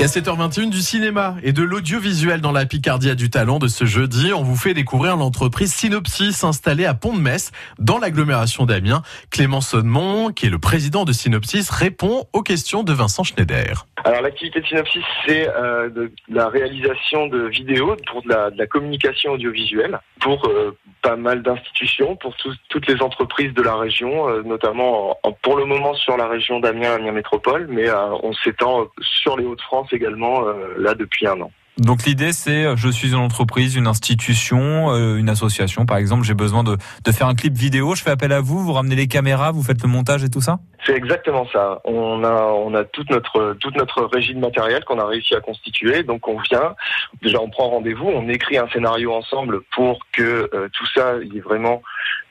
Et 0.00 0.04
à 0.04 0.06
7h21 0.06 0.70
du 0.70 0.80
cinéma 0.80 1.34
et 1.42 1.52
de 1.52 1.64
l'audiovisuel 1.64 2.40
dans 2.40 2.52
la 2.52 2.66
Picardie 2.66 3.10
a 3.10 3.16
du 3.16 3.30
talent 3.30 3.58
de 3.58 3.66
ce 3.66 3.84
jeudi, 3.84 4.32
on 4.32 4.44
vous 4.44 4.54
fait 4.54 4.72
découvrir 4.72 5.16
l'entreprise 5.16 5.74
Synopsis 5.74 6.44
installée 6.44 6.84
à 6.84 6.94
Pont-de-Metz 6.94 7.50
dans 7.80 7.98
l'agglomération 7.98 8.64
d'Amiens. 8.64 9.02
Clément 9.30 9.60
Sodemont, 9.60 10.30
qui 10.30 10.46
est 10.46 10.50
le 10.50 10.60
président 10.60 11.04
de 11.04 11.12
Synopsis, 11.12 11.68
répond 11.70 12.26
aux 12.32 12.42
questions 12.42 12.84
de 12.84 12.92
Vincent 12.92 13.24
Schneider. 13.24 13.88
Alors 14.04 14.22
l'activité 14.22 14.60
de 14.60 14.66
Synopsis, 14.66 15.02
c'est 15.26 15.48
euh, 15.48 15.88
de 15.88 16.12
la 16.28 16.48
réalisation 16.48 17.26
de 17.26 17.46
vidéos 17.48 17.96
pour 18.06 18.22
de 18.22 18.28
la, 18.28 18.66
communication 18.66 19.32
audiovisuelle 19.32 19.98
pour 20.20 20.46
euh, 20.48 20.76
pas 21.02 21.16
mal 21.16 21.42
d'institutions, 21.42 22.16
pour 22.16 22.34
toutes 22.68 22.86
les 22.86 23.02
entreprises 23.02 23.52
de 23.54 23.62
la 23.62 23.76
région, 23.76 24.28
euh, 24.28 24.42
notamment 24.42 25.18
en- 25.22 25.32
pour 25.32 25.56
le 25.56 25.64
moment 25.64 25.94
sur 25.94 26.16
la 26.16 26.28
région 26.28 26.60
d'Amiens, 26.60 26.94
Amiens 26.94 27.12
Métropole, 27.12 27.66
mais 27.68 27.86
on 28.22 28.32
s'étend 28.32 28.86
sur 29.00 29.36
les 29.36 29.44
Hauts-de-France 29.44 29.88
également 29.92 30.42
là 30.76 30.94
depuis 30.94 31.26
un 31.26 31.40
an. 31.40 31.50
Donc 31.78 32.04
l'idée 32.04 32.32
c'est 32.32 32.64
euh, 32.64 32.76
je 32.76 32.88
suis 32.88 33.10
une 33.10 33.14
entreprise, 33.14 33.76
une 33.76 33.86
institution, 33.86 34.90
euh, 34.90 35.16
une 35.16 35.28
association 35.28 35.86
par 35.86 35.96
exemple, 35.96 36.24
j'ai 36.24 36.34
besoin 36.34 36.64
de, 36.64 36.76
de 37.04 37.12
faire 37.12 37.28
un 37.28 37.34
clip 37.34 37.54
vidéo, 37.56 37.94
je 37.94 38.02
fais 38.02 38.10
appel 38.10 38.32
à 38.32 38.40
vous, 38.40 38.58
vous 38.58 38.72
ramenez 38.72 38.96
les 38.96 39.06
caméras, 39.06 39.52
vous 39.52 39.62
faites 39.62 39.82
le 39.82 39.88
montage 39.88 40.24
et 40.24 40.28
tout 40.28 40.40
ça? 40.40 40.58
C'est 40.84 40.94
exactement 40.94 41.46
ça. 41.52 41.80
On 41.84 42.24
a, 42.24 42.44
on 42.44 42.74
a 42.74 42.84
toute 42.84 43.10
notre, 43.10 43.56
toute 43.60 43.76
notre 43.76 44.04
régie 44.04 44.34
de 44.34 44.40
matériel 44.40 44.84
qu'on 44.84 44.98
a 44.98 45.06
réussi 45.06 45.34
à 45.34 45.40
constituer. 45.40 46.02
Donc 46.02 46.26
on 46.26 46.38
vient, 46.40 46.74
déjà 47.22 47.40
on 47.40 47.50
prend 47.50 47.68
rendez-vous, 47.68 48.06
on 48.06 48.28
écrit 48.28 48.58
un 48.58 48.68
scénario 48.68 49.12
ensemble 49.12 49.60
pour 49.74 50.00
que 50.12 50.48
euh, 50.54 50.68
tout 50.72 50.86
ça, 50.94 51.14
il 51.22 51.36
ait 51.36 51.40
vraiment 51.40 51.82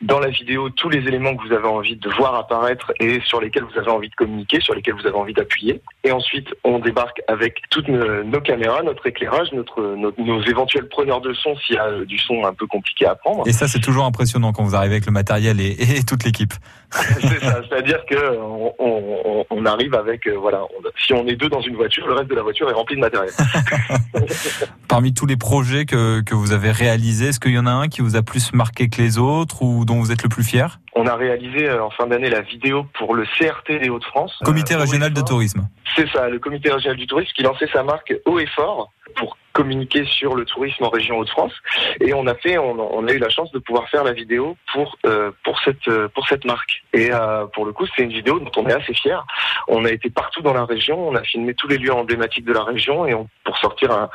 dans 0.01 0.19
la 0.19 0.29
vidéo 0.29 0.69
tous 0.69 0.89
les 0.89 0.99
éléments 0.99 1.35
que 1.35 1.47
vous 1.47 1.53
avez 1.53 1.67
envie 1.67 1.95
de 1.95 2.09
voir 2.11 2.35
apparaître 2.35 2.91
et 2.99 3.19
sur 3.25 3.41
lesquels 3.41 3.63
vous 3.63 3.79
avez 3.79 3.89
envie 3.89 4.09
de 4.09 4.15
communiquer, 4.15 4.59
sur 4.61 4.75
lesquels 4.75 4.93
vous 4.95 5.07
avez 5.07 5.15
envie 5.17 5.33
d'appuyer. 5.33 5.81
Et 6.03 6.11
ensuite 6.11 6.47
on 6.63 6.79
débarque 6.79 7.21
avec 7.27 7.61
toutes 7.69 7.87
nos, 7.87 8.23
nos 8.23 8.41
caméras, 8.41 8.83
notre 8.83 9.07
éclairage, 9.07 9.51
notre, 9.53 9.81
nos, 9.95 10.13
nos 10.17 10.41
éventuels 10.43 10.87
preneurs 10.87 11.21
de 11.21 11.33
son 11.33 11.55
s'il 11.57 11.75
y 11.75 11.79
a 11.79 11.85
euh, 11.87 12.05
du 12.05 12.17
son 12.19 12.45
un 12.45 12.53
peu 12.53 12.67
compliqué 12.67 13.05
à 13.07 13.15
prendre. 13.15 13.47
Et 13.47 13.53
ça 13.53 13.67
c'est 13.67 13.79
toujours 13.79 14.05
impressionnant 14.05 14.51
quand 14.53 14.63
vous 14.63 14.75
arrivez 14.75 14.95
avec 14.95 15.05
le 15.07 15.11
matériel 15.11 15.59
et, 15.59 15.71
et 15.97 16.03
toute 16.03 16.23
l'équipe. 16.23 16.53
C'est 17.19 17.41
ça, 17.43 17.61
c'est-à-dire 17.69 17.99
que 18.09 18.37
on, 18.39 18.73
on- 18.79 19.21
on- 19.25 19.45
on 19.49 19.65
arrive 19.65 19.93
avec 19.93 20.25
euh, 20.25 20.37
voilà, 20.39 20.61
on- 20.63 20.89
si 21.05 21.11
on 21.13 21.27
est 21.27 21.35
deux 21.35 21.49
dans 21.49 21.59
une 21.59 21.75
voiture, 21.75 22.07
le 22.07 22.13
reste 22.13 22.29
de 22.29 22.35
la 22.35 22.43
voiture 22.43 22.69
est 22.69 22.73
rempli 22.73 22.95
de 22.95 23.01
matériel. 23.01 23.31
Parmi 24.87 25.13
tous 25.13 25.25
les 25.25 25.35
projets 25.37 25.85
que, 25.85 26.21
que 26.21 26.33
vous 26.33 26.53
avez 26.53 26.71
réalisés, 26.71 27.27
est-ce 27.27 27.39
qu'il 27.39 27.51
y 27.53 27.59
en 27.59 27.65
a 27.65 27.71
un 27.71 27.87
qui 27.89 28.01
vous 28.01 28.15
a 28.15 28.21
plus 28.21 28.53
marqué 28.53 28.87
que 28.89 29.01
les 29.01 29.17
autres 29.17 29.63
ou 29.67 29.85
dont 29.85 29.99
vous 29.99 30.11
êtes 30.11 30.23
le 30.23 30.29
plus 30.29 30.43
fier 30.43 30.79
On 30.95 31.05
a 31.07 31.15
réalisé 31.15 31.67
euh, 31.67 31.83
en 31.83 31.89
fin 31.89 32.07
d'année 32.07 32.29
la 32.29 32.41
vidéo 32.41 32.85
pour 32.93 33.13
le 33.15 33.25
CRT 33.25 33.79
des 33.81 33.89
Hauts-de-France. 33.89 34.39
Comité 34.43 34.75
Euh, 34.75 34.79
régional 34.79 35.13
de 35.13 35.21
tourisme. 35.21 35.67
C'est 35.95 36.09
ça, 36.09 36.29
le 36.29 36.39
comité 36.39 36.71
régional 36.71 36.97
du 36.97 37.07
tourisme 37.07 37.31
qui 37.35 37.43
lançait 37.43 37.69
sa 37.73 37.83
marque 37.83 38.13
Haut 38.25 38.39
et 38.39 38.47
Fort 38.47 38.91
pour 39.15 39.37
communiquer 39.53 40.05
sur 40.05 40.35
le 40.35 40.45
tourisme 40.45 40.83
en 40.83 40.89
région 40.89 41.17
Hauts-de-France. 41.17 41.53
Et 41.99 42.13
on 42.13 42.27
a 42.27 42.35
fait, 42.35 42.57
on, 42.59 42.77
on 42.95 43.07
a 43.07 43.11
eu 43.11 43.17
la 43.17 43.29
chance 43.29 43.51
de 43.51 43.59
pouvoir 43.59 43.89
faire 43.89 44.03
la 44.03 44.13
vidéo 44.13 44.55
pour 44.71 44.97
euh, 45.05 45.31
pour 45.43 45.59
cette 45.61 45.87
euh, 45.87 46.07
pour 46.13 46.27
cette 46.27 46.45
marque. 46.45 46.83
Et 46.93 47.09
euh, 47.11 47.45
pour 47.47 47.65
le 47.65 47.73
coup, 47.73 47.85
c'est 47.95 48.03
une 48.03 48.13
vidéo 48.13 48.39
dont 48.39 48.51
on 48.57 48.67
est 48.67 48.73
assez 48.73 48.93
fier. 48.93 49.25
On 49.67 49.83
a 49.85 49.91
été 49.91 50.09
partout 50.11 50.41
dans 50.41 50.53
la 50.53 50.65
région, 50.65 51.09
on 51.09 51.15
a 51.15 51.23
filmé 51.23 51.55
tous 51.55 51.67
les 51.67 51.77
lieux 51.79 51.93
emblématiques 51.93 52.45
de 52.45 52.53
la 52.53 52.63
région 52.63 53.05
et 53.07 53.13
on, 53.15 53.27
pour 53.43 53.57
sortir 53.57 53.91
un, 53.91 54.09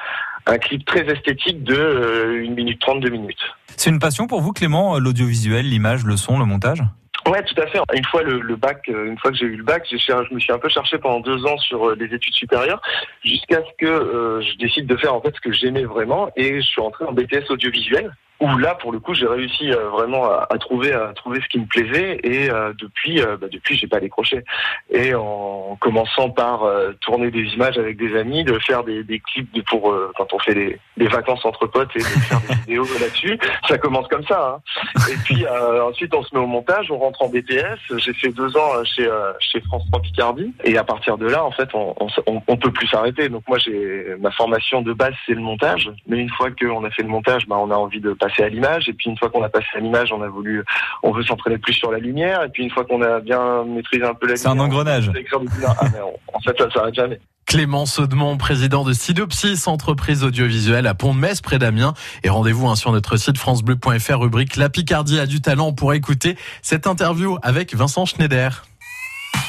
un 0.47 0.59
clip 0.59 0.85
très 0.85 1.05
esthétique 1.09 1.63
de 1.65 1.75
euh, 1.75 2.47
1 2.47 2.51
minute 2.55 2.81
32 2.81 3.09
minutes. 3.11 3.42
C'est 3.77 3.91
une 3.91 3.99
passion 3.99 4.27
pour 4.27 4.41
vous 4.41 4.53
Clément, 4.53 4.99
l'audiovisuel, 4.99 5.69
l'image, 5.69 6.05
le 6.05 6.17
son, 6.17 6.39
le 6.39 6.45
montage? 6.45 6.83
Ouais, 7.27 7.43
tout 7.45 7.61
à 7.61 7.67
fait. 7.67 7.79
Une 7.95 8.05
fois 8.05 8.23
le, 8.23 8.57
bac, 8.57 8.83
euh, 8.89 9.07
une 9.07 9.19
fois 9.19 9.31
que 9.31 9.37
j'ai 9.37 9.47
eu 9.47 9.57
le 9.57 9.63
bac, 9.63 9.87
je 9.89 10.35
me 10.35 10.41
suis 10.41 10.53
un 10.53 10.59
peu 10.59 10.69
cherché 10.69 10.99
pendant 10.99 11.21
deux 11.21 11.45
ans 11.47 11.57
sur 11.59 11.89
euh, 11.89 11.97
les 11.99 12.13
études 12.13 12.35
supérieures, 12.35 12.83
jusqu'à 13.25 13.59
ce 13.59 13.71
que 13.79 13.87
euh, 13.87 14.43
je 14.43 14.57
décide 14.57 14.87
de 14.87 14.97
faire 14.97 15.15
en 15.15 15.21
fait 15.21 15.35
ce 15.35 15.41
que 15.41 15.53
j'aimais 15.53 15.85
vraiment, 15.85 16.31
et 16.37 16.61
je 16.61 16.67
suis 16.67 16.81
rentré 16.81 17.05
en 17.05 17.13
BTS 17.13 17.51
audiovisuel. 17.51 18.11
Où 18.43 18.59
là, 18.59 18.75
pour 18.75 18.91
le 18.91 18.99
coup, 18.99 19.15
j'ai 19.15 19.29
réussi 19.29 19.71
euh, 19.71 19.89
vraiment 19.91 20.25
à, 20.25 20.59
trouver 20.59 20.93
à 20.93 21.13
trouver 21.15 21.41
ce 21.41 21.47
qui 21.47 21.61
me 21.61 21.67
plaisait, 21.67 22.19
et 22.25 22.51
euh, 22.51 22.73
depuis, 22.77 23.23
euh, 23.23 23.37
bah, 23.37 23.47
depuis, 23.51 23.77
j'ai 23.77 23.87
pas 23.87 24.01
décroché. 24.01 24.43
Et 24.91 25.15
en 25.15 25.62
commençant 25.77 26.31
par 26.31 26.65
euh, 26.65 26.93
tourner 27.01 27.31
des 27.31 27.43
images 27.55 27.79
avec 27.79 27.97
des 27.97 28.17
amis, 28.19 28.45
de 28.45 28.59
faire 28.59 28.85
des, 28.85 29.03
des 29.05 29.21
clips 29.21 29.53
de- 29.55 29.63
pour 29.63 29.91
euh, 29.93 30.11
quand 30.17 30.33
on 30.33 30.39
fait 30.39 30.55
des, 30.55 30.79
des 30.97 31.07
vacances 31.09 31.45
entre 31.45 31.67
potes 31.67 31.95
et 31.95 32.01
de 32.01 32.05
faire 32.05 32.41
des 32.49 32.55
vidéos 32.67 32.87
là-dessus, 33.01 33.39
ça 33.69 33.79
commence 33.79 34.09
comme 34.09 34.25
ça. 34.27 34.57
Hein. 34.57 35.03
Et 35.11 35.17
puis 35.25 35.45
euh, 35.47 35.85
ensuite, 35.85 36.15
on 36.15 36.23
se 36.23 36.35
met 36.35 36.41
au 36.41 36.47
montage, 36.47 36.91
on 36.91 36.99
rentre 36.99 37.23
en 37.23 37.29
BTS. 37.29 37.99
J'ai 37.99 38.13
fait 38.15 38.29
deux 38.31 38.57
ans 38.57 38.85
chez 38.85 39.09
chez 39.41 39.61
France 39.63 39.85
3 39.91 40.01
Picardie, 40.03 40.53
et 40.65 40.77
à 40.79 40.85
partir 40.85 41.17
de 41.19 41.27
là, 41.27 41.45
en 41.45 41.51
fait, 41.51 41.69
on 41.75 41.95
on, 42.01 42.09
s- 42.09 42.21
on, 42.27 42.41
on 42.47 42.57
peut 42.57 42.71
plus 42.71 42.87
s'arrêter. 42.89 43.29
Donc 43.29 43.43
moi, 43.49 43.59
j'ai 43.59 44.07
ma 44.21 44.31
formation 44.31 44.83
de 44.83 44.93
base, 44.93 45.15
c'est 45.27 45.35
le 45.35 45.41
montage. 45.41 45.91
Mais 46.07 46.19
une 46.19 46.31
fois 46.31 46.49
qu'on 46.51 46.85
a 46.85 46.91
fait 46.91 47.03
le 47.03 47.09
montage, 47.09 47.47
bah, 47.47 47.57
on 47.59 47.71
a 47.71 47.75
envie 47.75 48.01
de 48.01 48.13
passer 48.13 48.43
à 48.43 48.49
l'image. 48.49 48.89
Et 48.89 48.93
puis 48.93 49.11
une 49.11 49.19
fois 49.19 49.29
qu'on 49.31 49.43
a 49.43 49.49
passé 49.49 49.67
à 49.75 49.81
l'image, 49.81 50.13
on 50.13 50.23
a 50.23 50.29
voulu, 50.29 50.65
on 51.03 51.11
veut 51.13 51.23
s'entraîner 51.23 51.59
plus 51.59 51.73
sur 51.75 51.91
la 51.93 51.99
lumière. 51.99 52.43
Et 52.45 52.49
puis 52.49 52.63
une 52.65 52.71
fois 52.71 52.85
qu'on 52.85 53.03
a 53.03 53.21
bien 53.21 53.65
maîtrisé 53.65 54.05
un 54.05 54.15
peu 54.15 54.27
la 54.29 54.37
C'est 54.37 54.49
un 54.49 54.53
lumière, 54.53 54.67
engrenage. 54.67 55.11
on 55.11 55.62
Ah, 55.67 55.87
en 56.35 56.41
fait, 56.41 56.57
ça 56.59 56.71
s'arrête 56.71 56.95
jamais. 56.95 57.21
Clément 57.47 57.87
Sodemont, 57.87 58.37
président 58.37 58.85
de 58.85 58.93
Synopsis, 58.93 59.67
entreprise 59.67 60.25
audiovisuelle 60.25 60.87
à 60.87 60.95
Pont-de-Metz, 60.95 61.41
près 61.41 61.59
d'Amiens. 61.59 61.93
Et 62.23 62.31
rendez-vous 62.31 62.69
hein, 62.69 62.77
sur 62.77 62.93
notre 62.93 63.17
site 63.17 63.37
francebleu.fr, 63.37 64.19
rubrique 64.19 64.57
La 64.57 64.71
Picardie 64.71 65.19
a 65.19 65.27
du 65.27 65.41
talent 65.41 65.73
pour 65.73 65.93
écouter 65.93 66.37
cette 66.63 66.87
interview 66.87 67.37
avec 67.43 67.75
Vincent 67.75 68.07
Schneider. 68.07 68.65